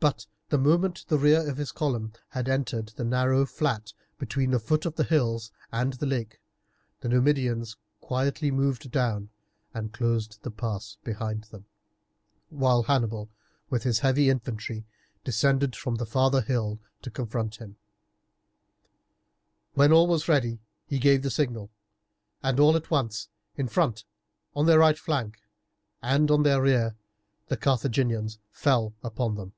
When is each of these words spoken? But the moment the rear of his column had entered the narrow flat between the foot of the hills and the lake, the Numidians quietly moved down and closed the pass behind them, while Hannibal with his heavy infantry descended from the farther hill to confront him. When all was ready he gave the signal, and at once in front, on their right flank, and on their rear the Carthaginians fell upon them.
But 0.00 0.26
the 0.48 0.58
moment 0.58 1.04
the 1.06 1.16
rear 1.16 1.48
of 1.48 1.58
his 1.58 1.70
column 1.70 2.12
had 2.30 2.48
entered 2.48 2.88
the 2.88 3.04
narrow 3.04 3.46
flat 3.46 3.92
between 4.18 4.50
the 4.50 4.58
foot 4.58 4.84
of 4.84 4.96
the 4.96 5.04
hills 5.04 5.52
and 5.70 5.92
the 5.92 6.06
lake, 6.06 6.40
the 7.02 7.08
Numidians 7.08 7.76
quietly 8.00 8.50
moved 8.50 8.90
down 8.90 9.30
and 9.72 9.92
closed 9.92 10.42
the 10.42 10.50
pass 10.50 10.96
behind 11.04 11.44
them, 11.44 11.66
while 12.48 12.82
Hannibal 12.82 13.30
with 13.70 13.84
his 13.84 14.00
heavy 14.00 14.28
infantry 14.28 14.84
descended 15.22 15.76
from 15.76 15.94
the 15.94 16.04
farther 16.06 16.40
hill 16.40 16.80
to 17.02 17.08
confront 17.12 17.58
him. 17.60 17.76
When 19.74 19.92
all 19.92 20.08
was 20.08 20.28
ready 20.28 20.58
he 20.84 20.98
gave 20.98 21.22
the 21.22 21.30
signal, 21.30 21.70
and 22.42 22.58
at 22.58 22.90
once 22.90 23.28
in 23.54 23.68
front, 23.68 24.02
on 24.56 24.66
their 24.66 24.80
right 24.80 24.98
flank, 24.98 25.38
and 26.02 26.28
on 26.28 26.42
their 26.42 26.60
rear 26.60 26.96
the 27.46 27.56
Carthaginians 27.56 28.40
fell 28.50 28.96
upon 29.04 29.36
them. 29.36 29.52